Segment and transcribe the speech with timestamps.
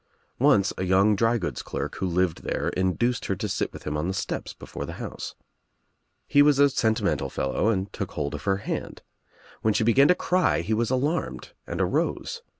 [0.39, 4.07] Once a young drygoods clerk who lived there induced her to sit with him on
[4.07, 5.35] the steps before the house.
[6.25, 9.03] He was a sentimental fellow and took hold of her hand.
[9.61, 12.41] When she began to cry he was alarmed and arose.